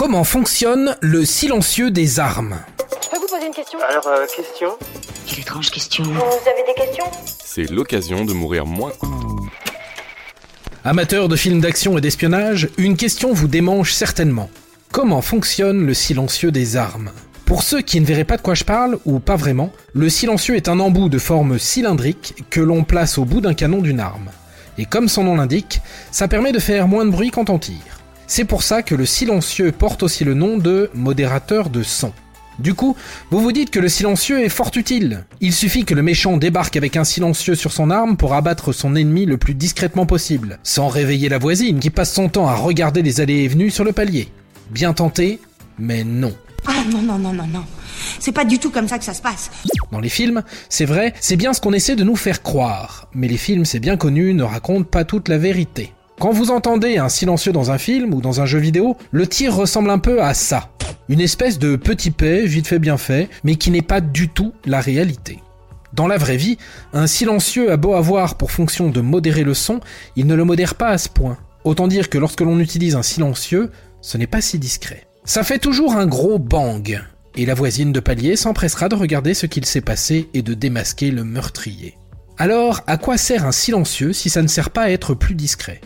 [0.00, 2.56] Comment fonctionne le silencieux des armes
[3.02, 3.78] Je peux vous poser une question?
[3.86, 4.70] Alors, euh, question?
[5.26, 6.04] Quelle étrange question.
[6.04, 7.04] Vous avez des questions?
[7.44, 8.92] C'est l'occasion de mourir moins.
[10.84, 14.48] Amateur de films d'action et d'espionnage, une question vous démange certainement.
[14.90, 17.10] Comment fonctionne le silencieux des armes?
[17.44, 20.56] Pour ceux qui ne verraient pas de quoi je parle, ou pas vraiment, le silencieux
[20.56, 24.30] est un embout de forme cylindrique que l'on place au bout d'un canon d'une arme.
[24.78, 27.99] Et comme son nom l'indique, ça permet de faire moins de bruit quand on tire.
[28.32, 32.12] C'est pour ça que le silencieux porte aussi le nom de modérateur de son.
[32.60, 32.94] Du coup,
[33.32, 35.24] vous vous dites que le silencieux est fort utile.
[35.40, 38.94] Il suffit que le méchant débarque avec un silencieux sur son arme pour abattre son
[38.94, 43.02] ennemi le plus discrètement possible, sans réveiller la voisine qui passe son temps à regarder
[43.02, 44.28] les allées et venues sur le palier.
[44.70, 45.40] Bien tenté,
[45.76, 46.32] mais non.
[46.68, 47.64] Ah non, non, non, non, non.
[48.20, 49.50] C'est pas du tout comme ça que ça se passe.
[49.90, 53.26] Dans les films, c'est vrai, c'est bien ce qu'on essaie de nous faire croire, mais
[53.26, 55.92] les films, c'est bien connu, ne racontent pas toute la vérité.
[56.20, 59.56] Quand vous entendez un silencieux dans un film ou dans un jeu vidéo, le tir
[59.56, 60.68] ressemble un peu à ça.
[61.08, 64.52] Une espèce de petit paix, vite fait bien fait, mais qui n'est pas du tout
[64.66, 65.38] la réalité.
[65.94, 66.58] Dans la vraie vie,
[66.92, 69.80] un silencieux a beau avoir pour fonction de modérer le son,
[70.14, 71.38] il ne le modère pas à ce point.
[71.64, 73.70] Autant dire que lorsque l'on utilise un silencieux,
[74.02, 75.06] ce n'est pas si discret.
[75.24, 77.00] Ça fait toujours un gros bang,
[77.34, 81.12] et la voisine de palier s'empressera de regarder ce qu'il s'est passé et de démasquer
[81.12, 81.96] le meurtrier.
[82.36, 85.80] Alors, à quoi sert un silencieux si ça ne sert pas à être plus discret?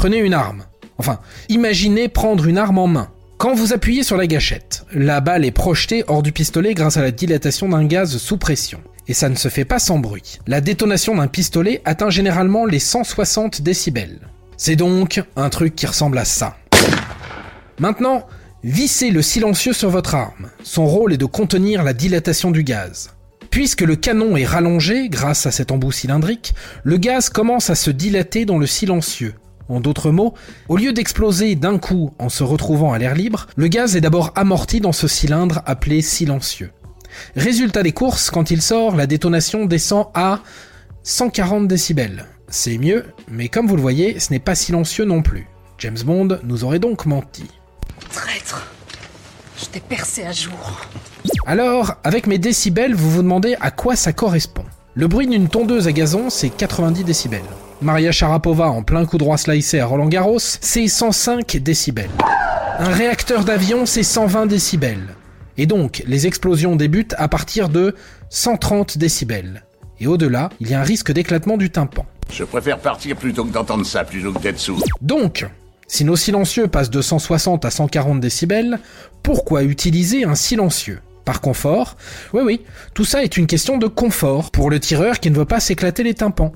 [0.00, 0.64] Prenez une arme.
[0.96, 1.20] Enfin,
[1.50, 3.10] imaginez prendre une arme en main.
[3.36, 7.02] Quand vous appuyez sur la gâchette, la balle est projetée hors du pistolet grâce à
[7.02, 8.80] la dilatation d'un gaz sous pression.
[9.08, 10.38] Et ça ne se fait pas sans bruit.
[10.46, 14.20] La détonation d'un pistolet atteint généralement les 160 décibels.
[14.56, 16.56] C'est donc un truc qui ressemble à ça.
[17.78, 18.26] Maintenant,
[18.64, 20.48] vissez le silencieux sur votre arme.
[20.62, 23.10] Son rôle est de contenir la dilatation du gaz.
[23.50, 26.54] Puisque le canon est rallongé grâce à cet embout cylindrique,
[26.84, 29.34] le gaz commence à se dilater dans le silencieux.
[29.70, 30.34] En d'autres mots,
[30.68, 34.32] au lieu d'exploser d'un coup en se retrouvant à l'air libre, le gaz est d'abord
[34.34, 36.72] amorti dans ce cylindre appelé silencieux.
[37.36, 40.40] Résultat des courses, quand il sort, la détonation descend à
[41.04, 42.26] 140 décibels.
[42.48, 45.46] C'est mieux, mais comme vous le voyez, ce n'est pas silencieux non plus.
[45.78, 47.44] James Bond nous aurait donc menti.
[48.12, 48.66] Traître.
[49.56, 50.80] Je t'ai percé à jour.
[51.46, 54.64] Alors, avec mes décibels, vous vous demandez à quoi ça correspond.
[54.94, 57.40] Le bruit d'une tondeuse à gazon, c'est 90 décibels.
[57.82, 62.10] Maria Sharapova en plein coup droit slicé à Roland Garros, c'est 105 décibels.
[62.78, 65.16] Un réacteur d'avion, c'est 120 décibels.
[65.56, 67.94] Et donc, les explosions débutent à partir de
[68.28, 69.64] 130 décibels.
[69.98, 72.04] Et au-delà, il y a un risque d'éclatement du tympan.
[72.30, 74.84] Je préfère partir plutôt que d'entendre ça, plutôt que d'être sourd.
[75.00, 75.46] Donc,
[75.86, 78.78] si nos silencieux passent de 160 à 140 décibels,
[79.22, 81.00] pourquoi utiliser un silencieux?
[81.24, 81.96] Par confort?
[82.34, 82.60] Oui oui,
[82.92, 86.02] tout ça est une question de confort pour le tireur qui ne veut pas s'éclater
[86.02, 86.52] les tympans.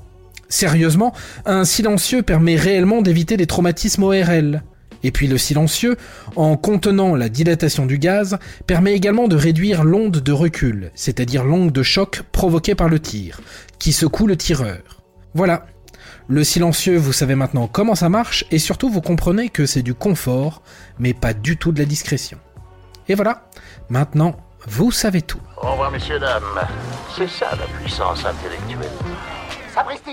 [0.54, 1.12] Sérieusement,
[1.46, 4.62] un silencieux permet réellement d'éviter des traumatismes ORL.
[5.02, 5.96] Et puis le silencieux,
[6.36, 8.38] en contenant la dilatation du gaz,
[8.68, 13.40] permet également de réduire l'onde de recul, c'est-à-dire l'onde de choc provoquée par le tir,
[13.80, 15.02] qui secoue le tireur.
[15.34, 15.66] Voilà.
[16.28, 19.92] Le silencieux, vous savez maintenant comment ça marche, et surtout vous comprenez que c'est du
[19.92, 20.62] confort,
[21.00, 22.38] mais pas du tout de la discrétion.
[23.08, 23.50] Et voilà,
[23.88, 24.36] maintenant,
[24.68, 25.40] vous savez tout.
[25.60, 26.60] Au revoir, messieurs, dames.
[27.16, 28.92] C'est ça la puissance intellectuelle.
[29.74, 30.12] Sapristi